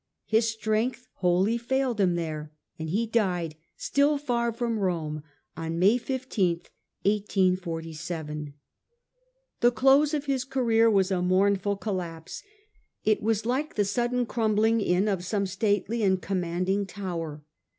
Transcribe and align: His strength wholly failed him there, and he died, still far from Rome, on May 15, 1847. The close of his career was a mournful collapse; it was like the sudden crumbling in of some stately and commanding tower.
His 0.25 0.49
strength 0.49 1.07
wholly 1.17 1.59
failed 1.59 1.99
him 2.01 2.15
there, 2.15 2.51
and 2.79 2.89
he 2.89 3.05
died, 3.05 3.53
still 3.77 4.17
far 4.17 4.51
from 4.51 4.79
Rome, 4.79 5.21
on 5.55 5.77
May 5.77 5.99
15, 5.99 6.61
1847. 7.03 8.55
The 9.59 9.71
close 9.71 10.15
of 10.15 10.25
his 10.25 10.43
career 10.43 10.89
was 10.89 11.11
a 11.11 11.21
mournful 11.21 11.77
collapse; 11.77 12.41
it 13.05 13.21
was 13.21 13.45
like 13.45 13.75
the 13.75 13.85
sudden 13.85 14.25
crumbling 14.25 14.81
in 14.81 15.07
of 15.07 15.23
some 15.23 15.45
stately 15.45 16.01
and 16.01 16.19
commanding 16.19 16.87
tower. 16.87 17.43